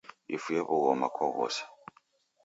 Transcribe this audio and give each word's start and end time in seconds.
Difue 0.29 0.59
wughoma 0.69 1.07
kwa 1.15 1.27
ghose 1.35 1.61